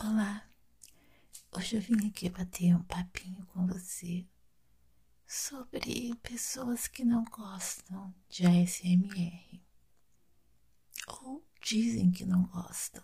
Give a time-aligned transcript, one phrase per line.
[0.00, 0.48] Olá,
[1.50, 4.24] hoje eu vim aqui bater um papinho com você
[5.26, 9.60] sobre pessoas que não gostam de ASMR
[11.08, 13.02] ou dizem que não gostam.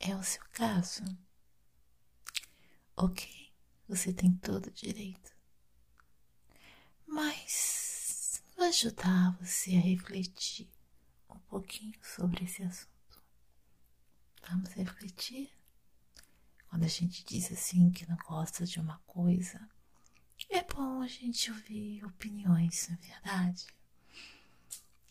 [0.00, 1.04] É o seu caso?
[2.96, 3.52] Ok,
[3.88, 5.30] você tem todo o direito.
[7.06, 10.68] Mas vou ajudar você a refletir
[11.30, 12.95] um pouquinho sobre esse assunto.
[14.48, 15.50] Vamos refletir?
[16.68, 19.68] Quando a gente diz assim que não gosta de uma coisa,
[20.50, 23.66] é bom a gente ouvir opiniões, na é verdade.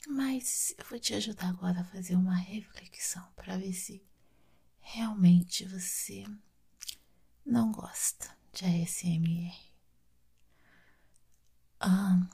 [0.07, 4.03] Mas eu vou te ajudar agora a fazer uma reflexão para ver se
[4.79, 6.23] realmente você
[7.45, 9.55] não gosta de ASMR.
[11.79, 12.27] Ah,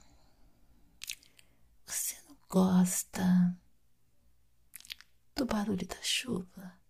[1.86, 3.58] você não gosta
[5.36, 6.81] do barulho da chuva?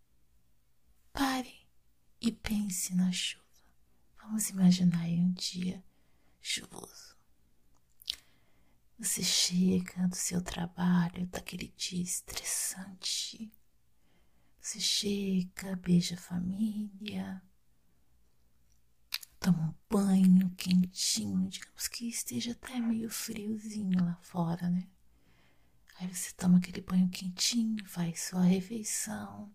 [1.14, 1.68] Pare
[2.20, 3.44] e pense na chuva.
[4.22, 5.84] Vamos imaginar aí um dia
[6.42, 7.16] chuvoso.
[8.98, 13.52] Você chega do seu trabalho, daquele dia estressante.
[14.60, 17.42] Você chega, beija a família,
[19.40, 24.88] toma um banho quentinho, digamos que esteja até meio friozinho lá fora, né?
[25.96, 29.52] Aí você toma aquele banho quentinho, faz sua refeição,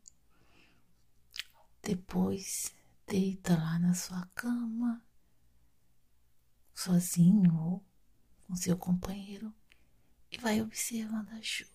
[1.86, 2.74] depois
[3.06, 5.00] deita lá na sua cama,
[6.74, 7.86] sozinho ou
[8.44, 9.54] com seu companheiro,
[10.28, 11.70] e vai observando a chuva.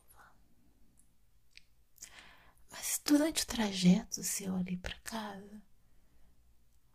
[2.70, 5.62] Mas durante o trajeto seu ali para casa,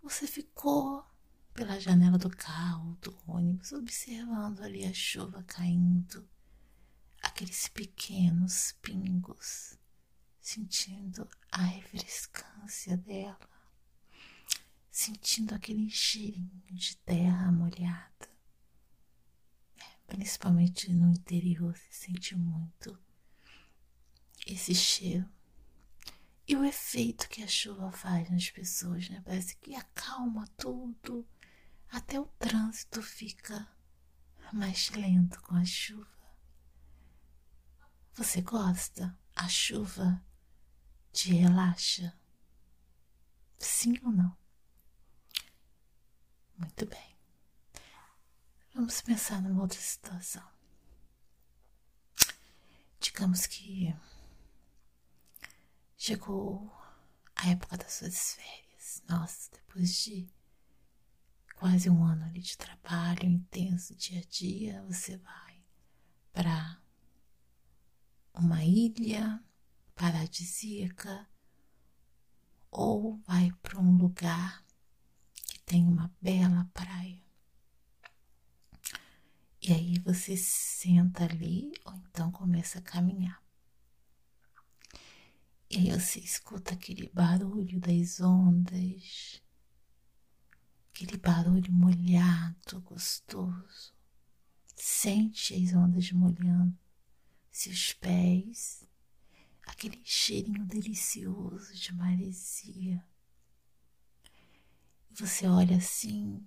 [0.02, 1.02] você ficou
[1.54, 6.28] pela janela do carro, do ônibus, observando ali a chuva caindo,
[7.22, 9.78] aqueles pequenos pingos
[10.46, 13.50] sentindo a refrescância dela,
[14.88, 18.30] sentindo aquele cheirinho de terra molhada.
[20.06, 22.96] Principalmente no interior se sente muito
[24.46, 25.28] esse cheiro.
[26.46, 29.20] E o efeito que a chuva faz nas pessoas, né?
[29.24, 31.28] Parece que acalma tudo,
[31.90, 33.68] até o trânsito fica
[34.52, 36.06] mais lento com a chuva.
[38.14, 39.18] Você gosta?
[39.34, 40.24] A chuva
[41.16, 42.14] te relaxa?
[43.58, 44.36] Sim ou não?
[46.58, 47.16] Muito bem.
[48.74, 50.46] Vamos pensar numa outra situação.
[53.00, 53.96] Digamos que
[55.96, 56.70] chegou
[57.34, 59.02] a época das suas férias.
[59.08, 60.30] Nossa, depois de
[61.54, 65.64] quase um ano ali de trabalho intenso dia a dia, você vai
[66.34, 66.78] para
[68.34, 69.42] uma ilha
[69.96, 71.26] paradisíaca
[72.70, 74.64] ou vai para um lugar
[75.34, 77.24] que tem uma bela praia.
[79.60, 83.42] E aí você senta ali ou então começa a caminhar.
[85.68, 89.42] E aí você escuta aquele barulho das ondas,
[90.90, 93.92] aquele barulho molhado, gostoso.
[94.76, 96.78] Sente as ondas molhando
[97.50, 98.85] seus pés,
[99.66, 103.04] aquele cheirinho delicioso de maresia.
[105.10, 106.42] Você olha assim,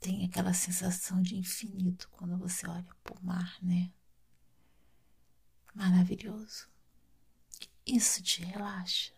[0.00, 3.92] tem aquela sensação de infinito quando você olha para o mar, né?
[5.74, 6.68] Maravilhoso.
[7.84, 9.12] Isso te relaxa.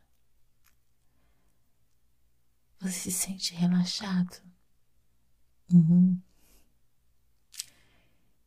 [2.80, 4.42] Você se sente relaxado?
[5.72, 6.20] Uhum.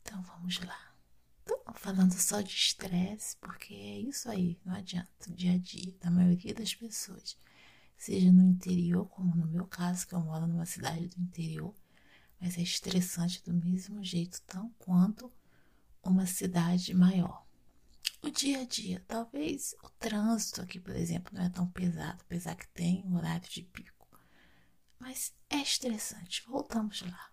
[0.02, 0.85] Então vamos lá
[1.76, 6.54] falando só de estresse, porque é isso aí, não adianta, dia a dia da maioria
[6.54, 7.38] das pessoas,
[7.98, 11.74] seja no interior, como no meu caso, que eu moro numa cidade do interior,
[12.40, 15.32] mas é estressante do mesmo jeito, tão quanto
[16.04, 17.46] uma cidade maior.
[18.22, 22.56] O dia a dia, talvez o trânsito aqui, por exemplo, não é tão pesado, apesar
[22.56, 24.08] que tem horário de pico,
[25.00, 26.44] mas é estressante.
[26.48, 27.32] Voltamos lá.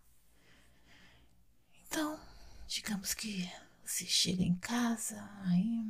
[1.87, 2.21] Então,
[2.67, 3.51] digamos que
[3.85, 5.87] você chega em casa aí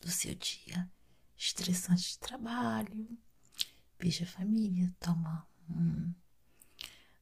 [0.00, 0.90] do seu dia
[1.36, 3.18] estressante de trabalho,
[3.98, 6.12] beija a família, toma um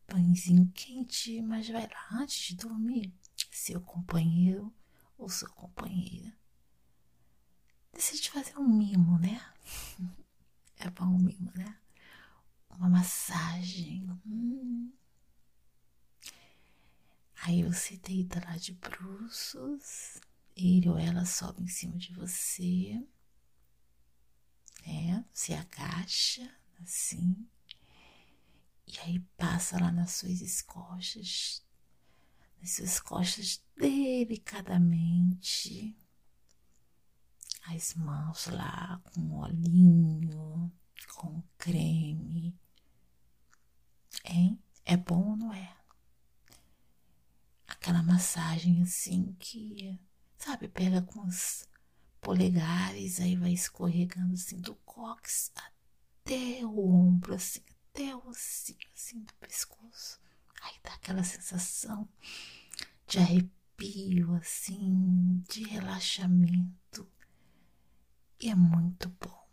[0.08, 3.12] banhozinho quente, mas vai lá antes de dormir,
[3.50, 4.72] seu companheiro
[5.16, 6.36] ou sua companheira
[7.92, 9.40] decide fazer um mimo, né?
[10.78, 11.78] É bom um mimo, né?
[12.70, 14.04] Uma massagem.
[14.26, 14.51] Hum
[17.52, 20.18] Aí você deita lá de bruços,
[20.56, 22.98] ele ou ela sobe em cima de você.
[24.86, 25.22] né?
[25.30, 26.50] Você agacha
[26.80, 27.46] assim
[28.86, 31.62] e aí passa lá nas suas costas,
[32.58, 35.94] nas suas costas delicadamente,
[37.66, 40.72] as mãos lá com olhinho,
[41.16, 42.58] com creme,
[44.24, 44.58] hein?
[44.86, 45.81] É bom ou não é?
[47.82, 49.98] Aquela massagem assim que,
[50.38, 51.68] sabe, pega com os
[52.20, 59.18] polegares, aí vai escorregando assim do cóccix até o ombro, assim, até o ossinho assim
[59.24, 60.20] do pescoço.
[60.62, 62.08] Aí dá aquela sensação
[63.08, 67.10] de arrepio, assim, de relaxamento.
[68.38, 69.48] E é muito bom.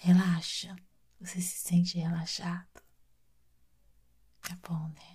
[0.00, 0.74] Relaxa.
[1.20, 2.82] Você se sente relaxado.
[4.50, 5.14] É bom, né?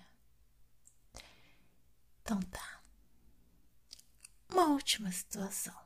[2.30, 2.84] Então tá.
[4.90, 5.80] Última situação.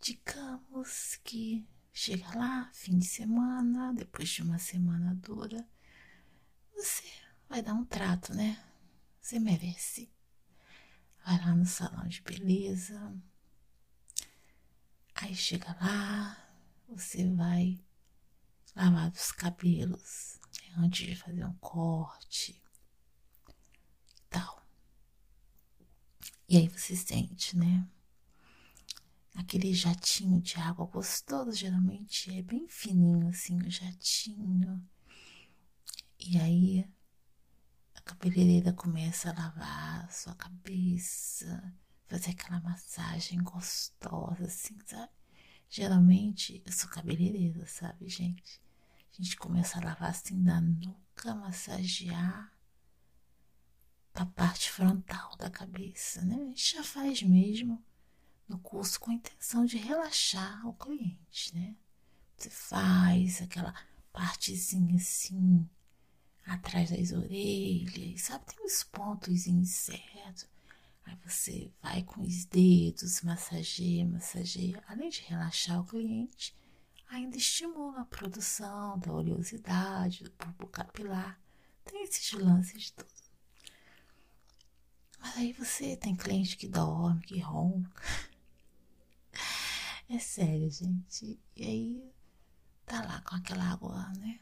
[0.00, 5.64] Digamos que chega lá, fim de semana, depois de uma semana dura,
[6.74, 7.08] você
[7.48, 8.60] vai dar um trato, né?
[9.20, 10.12] Você merece.
[11.24, 13.16] Vai lá no salão de beleza.
[15.14, 16.36] Aí chega lá,
[16.88, 17.80] você vai
[18.74, 22.60] lavar os cabelos né, antes de fazer um corte
[24.18, 24.61] e tal.
[26.52, 27.88] E aí você sente, né?
[29.34, 34.86] aquele jatinho de água gostoso, geralmente é bem fininho assim o jatinho.
[36.20, 36.86] E aí
[37.94, 41.72] a cabeleireira começa a lavar a sua cabeça,
[42.06, 45.10] fazer aquela massagem gostosa assim, sabe?
[45.70, 48.60] Geralmente eu sou cabeleireira, sabe, gente?
[49.10, 52.51] A gente começa a lavar assim da nuca, massagear
[54.14, 56.36] a parte frontal da cabeça, né?
[56.36, 57.82] A gente já faz mesmo
[58.48, 61.74] no curso com a intenção de relaxar o cliente, né?
[62.36, 63.74] Você faz aquela
[64.12, 65.68] partezinha assim,
[66.44, 68.44] atrás das orelhas, sabe?
[68.46, 70.48] Tem uns pontos certos.
[71.04, 74.82] Aí você vai com os dedos, massageia, massageia.
[74.86, 76.54] Além de relaxar o cliente,
[77.08, 81.40] ainda estimula a produção da oleosidade, do bulbo capilar.
[81.84, 83.21] Tem esses lances todos.
[85.22, 88.02] Mas aí você tem cliente que dorme, que ronca.
[90.08, 91.40] É sério, gente.
[91.56, 92.12] E aí
[92.84, 94.40] tá lá com aquela água, né?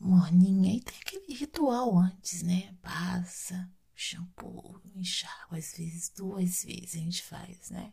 [0.00, 0.74] Morninha.
[0.74, 2.74] E tem aquele ritual antes, né?
[2.80, 7.92] Passa, shampoo, enxágua, às vezes duas vezes a gente faz, né?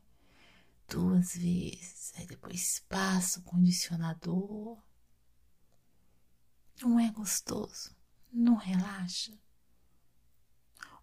[0.88, 2.14] Duas vezes.
[2.16, 4.82] Aí depois passa o condicionador.
[6.82, 7.94] Não é gostoso?
[8.32, 9.38] Não relaxa?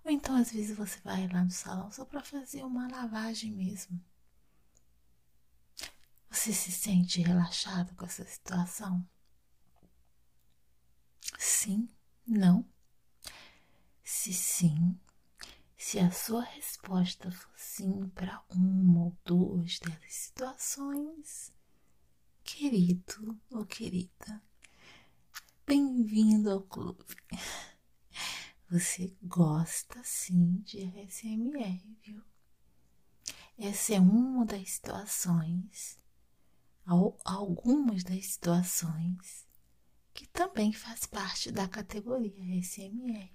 [0.07, 4.01] Ou então às vezes você vai lá no salão só para fazer uma lavagem mesmo.
[6.31, 9.05] Você se sente relaxado com essa situação?
[11.37, 11.89] Sim?
[12.25, 12.65] Não?
[14.05, 14.97] Se sim,
[15.77, 21.53] se a sua resposta for sim para uma ou duas dessas situações,
[22.45, 24.41] querido ou querida,
[25.67, 27.05] bem-vindo ao clube.
[28.69, 32.23] Você gosta sim de SMR, viu?
[33.57, 35.99] Essa é uma das situações
[37.25, 39.47] algumas das situações
[40.15, 43.33] que também faz parte da categoria SMR,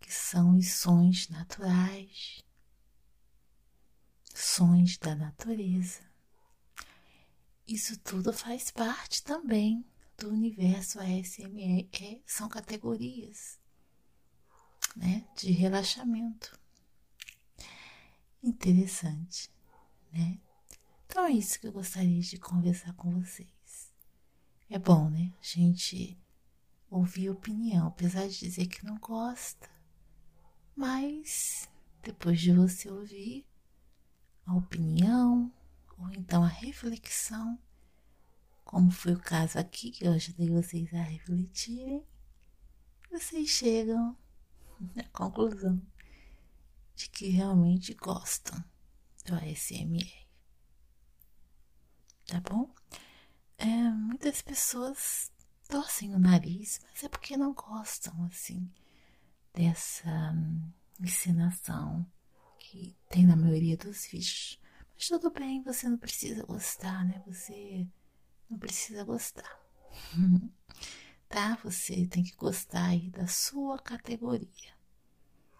[0.00, 2.44] que são os sons naturais,
[4.34, 6.02] sons da natureza.
[7.66, 9.84] Isso tudo faz parte também
[10.18, 13.58] do universo ASMR, é, são categorias
[14.94, 16.58] né, de relaxamento.
[18.42, 19.50] Interessante,
[20.12, 20.38] né?
[21.06, 23.92] Então é isso que eu gostaria de conversar com vocês.
[24.68, 25.32] É bom, né?
[25.40, 26.18] A gente
[26.90, 29.68] ouvir opinião, apesar de dizer que não gosta,
[30.76, 31.68] mas
[32.02, 33.46] depois de você ouvir
[34.46, 35.52] a opinião
[35.98, 37.58] ou então a reflexão,
[38.64, 42.04] como foi o caso aqui, que eu ajudei vocês a refletirem,
[43.10, 44.16] vocês chegam
[44.96, 45.80] à conclusão
[46.94, 48.62] de que realmente gostam
[49.24, 50.24] do ASMR
[52.26, 52.68] tá bom?
[53.58, 55.30] É, muitas pessoas
[55.68, 58.70] torcem o nariz, mas é porque não gostam, assim,
[59.52, 62.06] dessa hum, encenação
[62.58, 64.60] que tem na maioria dos vídeos.
[64.94, 67.22] Mas tudo bem, você não precisa gostar, né?
[67.26, 67.86] Você
[68.48, 69.60] não precisa gostar.
[71.64, 74.72] Você tem que gostar aí da sua categoria.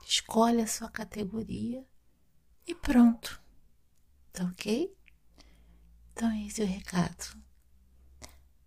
[0.07, 1.85] Escolhe a sua categoria
[2.65, 3.43] e pronto.
[4.33, 4.97] Tá ok?
[6.13, 7.43] Então, esse é o recado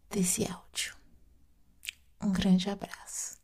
[0.10, 0.98] desse áudio.
[2.22, 3.37] Um grande abraço.